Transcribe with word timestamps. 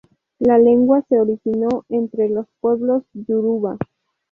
La 0.39 0.57
lengua 0.57 1.03
se 1.09 1.21
originó 1.21 1.85
entre 1.89 2.27
los 2.27 2.47
pueblos 2.59 3.03
yoruba. 3.13 3.77